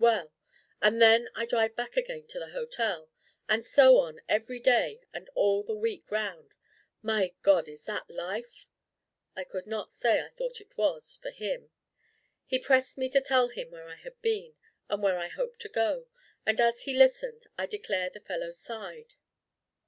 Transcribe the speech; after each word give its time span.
Well. 0.00 0.32
And 0.80 1.02
then 1.02 1.28
I 1.34 1.44
drive 1.44 1.74
back 1.74 1.96
again 1.96 2.28
to 2.28 2.38
the 2.38 2.50
hotel. 2.50 3.10
And 3.48 3.66
so 3.66 3.96
on 3.98 4.20
every 4.28 4.60
day 4.60 5.00
and 5.12 5.28
all 5.34 5.64
the 5.64 5.74
week 5.74 6.08
round. 6.12 6.54
My 7.02 7.34
God, 7.42 7.66
is 7.66 7.82
that 7.86 8.08
life?' 8.08 8.68
I 9.34 9.42
could 9.42 9.66
not 9.66 9.90
say 9.90 10.20
I 10.20 10.28
thought 10.28 10.60
it 10.60 10.78
was—for 10.78 11.32
him. 11.32 11.72
He 12.46 12.60
pressed 12.60 12.96
me 12.96 13.08
to 13.08 13.20
tell 13.20 13.48
him 13.48 13.72
where 13.72 13.88
I 13.88 13.96
had 13.96 14.22
been, 14.22 14.54
and 14.88 15.02
where 15.02 15.18
I 15.18 15.26
hoped 15.26 15.58
to 15.62 15.68
go; 15.68 16.06
and 16.46 16.60
as 16.60 16.82
he 16.84 16.96
listened, 16.96 17.48
I 17.58 17.66
declare 17.66 18.08
the 18.08 18.20
fellow 18.20 18.52
sighed. 18.52 19.14